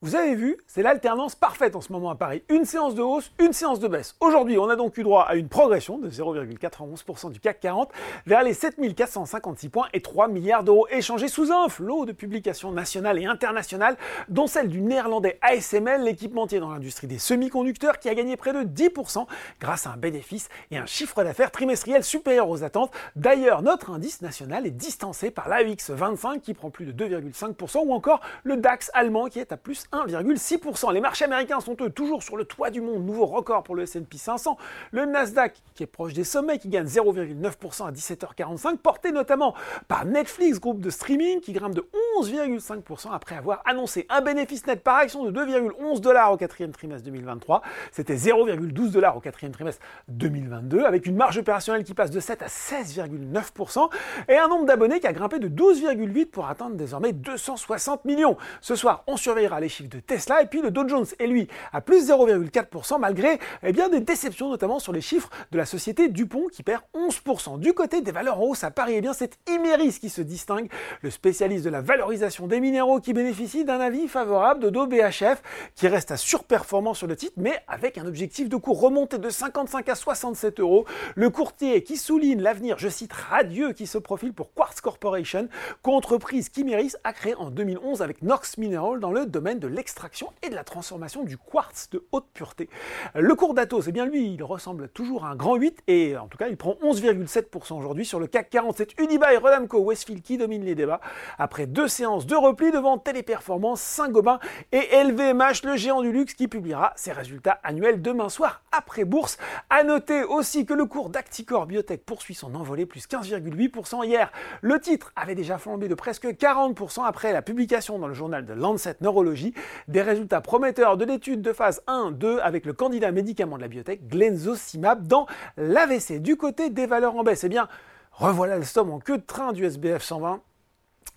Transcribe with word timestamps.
Vous 0.00 0.14
avez 0.14 0.36
vu, 0.36 0.56
c'est 0.68 0.84
l'alternance 0.84 1.34
parfaite 1.34 1.74
en 1.74 1.80
ce 1.80 1.90
moment 1.90 2.10
à 2.10 2.14
Paris. 2.14 2.44
Une 2.50 2.64
séance 2.64 2.94
de 2.94 3.02
hausse, 3.02 3.32
une 3.40 3.52
séance 3.52 3.80
de 3.80 3.88
baisse. 3.88 4.14
Aujourd'hui, 4.20 4.56
on 4.56 4.68
a 4.68 4.76
donc 4.76 4.96
eu 4.96 5.02
droit 5.02 5.24
à 5.24 5.34
une 5.34 5.48
progression 5.48 5.98
de 5.98 6.08
0,91% 6.08 7.32
du 7.32 7.40
CAC 7.40 7.58
40 7.58 7.90
vers 8.24 8.44
les 8.44 8.54
7456 8.54 9.68
points 9.70 9.88
et 9.92 10.00
3 10.00 10.28
milliards 10.28 10.62
d'euros 10.62 10.86
échangés 10.92 11.26
sous 11.26 11.50
un 11.50 11.68
flot 11.68 12.06
de 12.06 12.12
publications 12.12 12.70
nationales 12.70 13.18
et 13.18 13.26
internationales, 13.26 13.96
dont 14.28 14.46
celle 14.46 14.68
du 14.68 14.82
néerlandais 14.82 15.36
ASML, 15.42 16.04
l'équipementier 16.04 16.60
dans 16.60 16.70
l'industrie 16.70 17.08
des 17.08 17.18
semi-conducteurs, 17.18 17.98
qui 17.98 18.08
a 18.08 18.14
gagné 18.14 18.36
près 18.36 18.52
de 18.52 18.60
10% 18.60 19.26
grâce 19.60 19.88
à 19.88 19.90
un 19.90 19.96
bénéfice 19.96 20.48
et 20.70 20.78
un 20.78 20.86
chiffre 20.86 21.24
d'affaires 21.24 21.50
trimestriel 21.50 22.04
supérieur 22.04 22.48
aux 22.48 22.62
attentes. 22.62 22.92
D'ailleurs, 23.16 23.62
notre 23.62 23.90
indice 23.90 24.22
national 24.22 24.64
est 24.64 24.70
distancé 24.70 25.32
par 25.32 25.48
l'AX 25.48 25.90
25 25.90 26.40
qui 26.40 26.54
prend 26.54 26.70
plus 26.70 26.86
de 26.86 26.92
2,5% 26.92 27.78
ou 27.84 27.92
encore 27.92 28.20
le 28.44 28.58
DAX 28.58 28.92
allemand 28.94 29.26
qui 29.26 29.40
est 29.40 29.50
à 29.50 29.56
plus 29.56 29.87
1,6%. 29.92 30.92
Les 30.92 31.00
marchés 31.00 31.24
américains 31.24 31.60
sont 31.60 31.76
eux 31.80 31.88
toujours 31.88 32.22
sur 32.22 32.36
le 32.36 32.44
toit 32.44 32.70
du 32.70 32.80
monde, 32.80 33.06
nouveau 33.06 33.24
record 33.26 33.62
pour 33.62 33.74
le 33.74 33.84
S&P 33.84 34.18
500. 34.18 34.58
Le 34.90 35.06
Nasdaq, 35.06 35.62
qui 35.74 35.82
est 35.82 35.86
proche 35.86 36.12
des 36.12 36.24
sommets, 36.24 36.58
qui 36.58 36.68
gagne 36.68 36.86
0,9% 36.86 37.86
à 37.86 37.92
17h45, 37.92 38.76
porté 38.76 39.12
notamment 39.12 39.54
par 39.88 40.04
Netflix, 40.04 40.60
groupe 40.60 40.80
de 40.80 40.90
streaming, 40.90 41.40
qui 41.40 41.52
grimpe 41.52 41.74
de 41.74 41.88
11,5% 42.20 43.12
après 43.12 43.36
avoir 43.36 43.62
annoncé 43.64 44.06
un 44.10 44.20
bénéfice 44.20 44.66
net 44.66 44.82
par 44.82 44.96
action 44.96 45.24
de 45.24 45.30
2,11 45.30 46.00
dollars 46.00 46.32
au 46.32 46.36
quatrième 46.36 46.72
trimestre 46.72 47.04
2023. 47.04 47.62
C'était 47.90 48.16
0,12 48.16 48.90
dollars 48.90 49.16
au 49.16 49.20
quatrième 49.20 49.52
trimestre 49.52 49.82
2022, 50.08 50.84
avec 50.84 51.06
une 51.06 51.16
marge 51.16 51.38
opérationnelle 51.38 51.84
qui 51.84 51.94
passe 51.94 52.10
de 52.10 52.20
7 52.20 52.42
à 52.42 52.46
16,9% 52.48 53.90
et 54.28 54.36
un 54.36 54.48
nombre 54.48 54.66
d'abonnés 54.66 55.00
qui 55.00 55.06
a 55.06 55.12
grimpé 55.14 55.38
de 55.38 55.48
12,8 55.48 56.26
pour 56.26 56.46
atteindre 56.46 56.76
désormais 56.76 57.12
260 57.12 58.04
millions. 58.04 58.36
Ce 58.60 58.74
soir, 58.74 59.04
on 59.06 59.16
surveillera 59.16 59.60
les 59.60 59.68
de 59.86 60.00
Tesla. 60.00 60.42
Et 60.42 60.46
puis 60.46 60.60
le 60.60 60.70
Dow 60.70 60.88
Jones 60.88 61.06
est 61.18 61.26
lui 61.26 61.48
à 61.72 61.80
plus 61.80 62.10
0,4% 62.10 62.98
malgré 62.98 63.38
eh 63.62 63.72
bien, 63.72 63.88
des 63.88 64.00
déceptions 64.00 64.48
notamment 64.48 64.78
sur 64.78 64.92
les 64.92 65.00
chiffres 65.00 65.30
de 65.52 65.58
la 65.58 65.66
société 65.66 66.08
Dupont 66.08 66.48
qui 66.50 66.62
perd 66.62 66.82
11%. 66.94 67.60
Du 67.60 67.72
côté 67.72 68.00
des 68.00 68.10
valeurs 68.10 68.40
en 68.40 68.44
hausse 68.44 68.64
à 68.64 68.70
Paris, 68.70 68.94
eh 68.96 69.00
bien 69.00 69.12
c'est 69.12 69.38
Imeris 69.48 69.98
qui 70.00 70.08
se 70.08 70.22
distingue, 70.22 70.70
le 71.02 71.10
spécialiste 71.10 71.64
de 71.64 71.70
la 71.70 71.80
valorisation 71.80 72.46
des 72.46 72.60
minéraux 72.60 73.00
qui 73.00 73.12
bénéficie 73.12 73.64
d'un 73.64 73.80
avis 73.80 74.08
favorable 74.08 74.60
de 74.60 74.70
BHF 74.70 75.42
qui 75.74 75.88
reste 75.88 76.10
à 76.10 76.16
surperformant 76.16 76.94
sur 76.94 77.06
le 77.06 77.16
titre 77.16 77.34
mais 77.36 77.58
avec 77.68 77.98
un 77.98 78.06
objectif 78.06 78.48
de 78.48 78.56
cours 78.56 78.80
remonté 78.80 79.18
de 79.18 79.30
55 79.30 79.88
à 79.88 79.94
67 79.94 80.60
euros. 80.60 80.84
Le 81.14 81.30
courtier 81.30 81.82
qui 81.82 81.96
souligne 81.96 82.40
l'avenir, 82.40 82.78
je 82.78 82.88
cite, 82.88 83.12
radieux 83.12 83.72
qui 83.72 83.86
se 83.86 83.98
profile 83.98 84.32
pour 84.32 84.52
Quartz 84.52 84.80
Corporation, 84.80 85.48
qu'entreprise 85.82 86.48
qu'Imeris 86.48 86.92
a 87.04 87.12
créé 87.12 87.34
en 87.34 87.50
2011 87.50 88.02
avec 88.02 88.22
Norx 88.22 88.58
Mineral 88.58 89.00
dans 89.00 89.12
le 89.12 89.26
domaine 89.26 89.58
de 89.58 89.67
l'extraction 89.68 90.32
et 90.42 90.50
de 90.50 90.54
la 90.54 90.64
transformation 90.64 91.22
du 91.22 91.36
quartz 91.36 91.90
de 91.90 92.06
haute 92.12 92.26
pureté. 92.32 92.68
Le 93.14 93.34
cours 93.34 93.54
d'Atos, 93.54 93.84
c'est 93.84 93.92
bien 93.92 94.06
lui, 94.06 94.34
il 94.34 94.42
ressemble 94.42 94.88
toujours 94.88 95.24
à 95.24 95.30
un 95.30 95.36
grand 95.36 95.56
8 95.56 95.82
et 95.86 96.16
en 96.16 96.28
tout 96.28 96.38
cas 96.38 96.48
il 96.48 96.56
prend 96.56 96.76
11,7% 96.82 97.78
aujourd'hui 97.78 98.04
sur 98.04 98.20
le 98.20 98.26
CAC 98.26 98.50
40. 98.50 98.76
C'est 98.76 98.98
Unibail, 99.00 99.36
Rodamco, 99.36 99.78
Westfield 99.78 100.22
qui 100.22 100.38
domine 100.38 100.64
les 100.64 100.74
débats 100.74 101.00
après 101.38 101.66
deux 101.66 101.88
séances 101.88 102.26
de 102.26 102.36
repli 102.36 102.70
devant 102.70 102.98
Téléperformance, 102.98 103.80
Saint-Gobain 103.80 104.38
et 104.72 104.88
LVMH, 105.04 105.64
le 105.64 105.76
géant 105.76 106.02
du 106.02 106.12
luxe 106.12 106.34
qui 106.34 106.48
publiera 106.48 106.92
ses 106.96 107.12
résultats 107.12 107.58
annuels 107.62 108.02
demain 108.02 108.28
soir 108.28 108.62
après 108.72 109.04
bourse. 109.04 109.38
À 109.70 109.84
noter 109.84 110.24
aussi 110.24 110.66
que 110.66 110.74
le 110.74 110.86
cours 110.86 111.10
d'Acticor 111.10 111.66
Biotech 111.66 112.04
poursuit 112.04 112.34
son 112.34 112.54
envolée 112.54 112.86
plus 112.86 113.06
15,8% 113.06 114.04
hier. 114.04 114.30
Le 114.60 114.80
titre 114.80 115.12
avait 115.16 115.34
déjà 115.34 115.58
flambé 115.58 115.88
de 115.88 115.94
presque 115.94 116.26
40% 116.26 117.04
après 117.04 117.32
la 117.32 117.42
publication 117.42 117.98
dans 117.98 118.08
le 118.08 118.14
journal 118.14 118.44
de 118.44 118.52
Lancet 118.52 118.96
Neurology 119.00 119.54
des 119.88 120.02
résultats 120.02 120.40
prometteurs 120.40 120.96
de 120.96 121.04
l'étude 121.04 121.42
de 121.42 121.52
phase 121.52 121.82
1-2 121.86 122.38
avec 122.38 122.66
le 122.66 122.72
candidat 122.72 123.12
médicament 123.12 123.56
de 123.56 123.62
la 123.62 123.68
biotech 123.68 124.06
Glenzocimab 124.08 125.06
dans 125.06 125.26
l'AVC. 125.56 126.20
Du 126.20 126.36
côté 126.36 126.70
des 126.70 126.86
valeurs 126.86 127.16
en 127.16 127.22
baisse, 127.22 127.44
eh 127.44 127.48
bien, 127.48 127.68
revoilà 128.12 128.58
le 128.58 128.64
somme 128.64 128.90
en 128.90 128.98
queue 128.98 129.18
de 129.18 129.22
train 129.22 129.52
du 129.52 129.64
SBF 129.64 130.02
120 130.02 130.40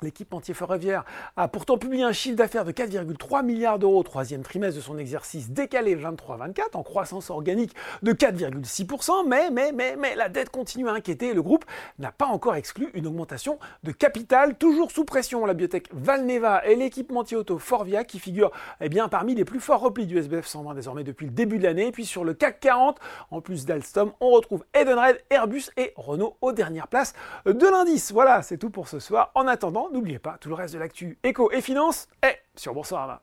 L'équipementier 0.03 0.55
ferroviaire 0.55 1.05
a 1.37 1.47
pourtant 1.47 1.77
publié 1.77 2.03
un 2.03 2.11
chiffre 2.11 2.35
d'affaires 2.35 2.65
de 2.65 2.71
4,3 2.71 3.45
milliards 3.45 3.77
d'euros 3.77 4.01
troisième 4.01 4.41
trimestre 4.41 4.77
de 4.77 4.81
son 4.81 4.97
exercice 4.97 5.51
décalé 5.51 5.95
23-24 5.95 6.75
en 6.75 6.81
croissance 6.81 7.29
organique 7.29 7.75
de 8.01 8.11
4,6%, 8.11 9.27
mais, 9.27 9.51
mais, 9.51 9.71
mais, 9.71 9.95
mais 9.95 10.15
la 10.15 10.27
dette 10.27 10.49
continue 10.49 10.89
à 10.89 10.93
inquiéter 10.93 11.35
le 11.35 11.43
groupe 11.43 11.65
n'a 11.99 12.11
pas 12.11 12.25
encore 12.25 12.55
exclu 12.55 12.89
une 12.95 13.05
augmentation 13.05 13.59
de 13.83 13.91
capital, 13.91 14.55
toujours 14.55 14.89
sous 14.89 15.05
pression. 15.05 15.45
La 15.45 15.53
biotech 15.53 15.87
Valneva 15.93 16.65
et 16.65 16.75
l'équipementier 16.75 17.37
auto 17.37 17.59
Forvia 17.59 18.03
qui 18.03 18.17
figurent 18.17 18.51
eh 18.79 18.89
bien, 18.89 19.07
parmi 19.07 19.35
les 19.35 19.45
plus 19.45 19.59
forts 19.59 19.81
replis 19.81 20.07
du 20.07 20.17
SBF 20.17 20.47
120 20.47 20.73
désormais 20.73 21.03
depuis 21.03 21.27
le 21.27 21.31
début 21.31 21.59
de 21.59 21.63
l'année. 21.63 21.91
Puis 21.91 22.07
sur 22.07 22.23
le 22.23 22.33
CAC 22.33 22.59
40, 22.59 22.97
en 23.29 23.41
plus 23.41 23.65
d'Alstom, 23.65 24.13
on 24.19 24.31
retrouve 24.31 24.63
Edenred, 24.73 25.21
Airbus 25.29 25.65
et 25.77 25.93
Renault 25.95 26.37
aux 26.41 26.53
dernières 26.53 26.87
places 26.87 27.13
de 27.45 27.69
l'indice. 27.69 28.11
Voilà, 28.11 28.41
c'est 28.41 28.57
tout 28.57 28.71
pour 28.71 28.87
ce 28.87 28.97
soir. 28.97 29.29
En 29.35 29.45
attendant, 29.45 29.89
n'oubliez 29.91 30.19
pas, 30.19 30.37
tout 30.37 30.49
le 30.49 30.55
reste 30.55 30.73
de 30.73 30.79
l'actu 30.79 31.19
éco 31.23 31.51
et 31.51 31.61
finance 31.61 32.07
est 32.21 32.41
sur 32.55 32.73
Boursorama. 32.73 33.21